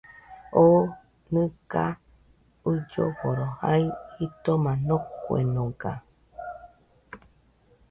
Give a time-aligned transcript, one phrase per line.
[0.61, 0.81] Oo
[1.33, 1.83] nɨga
[2.67, 3.83] uilloforo jai
[4.17, 5.91] jitoma noguenoga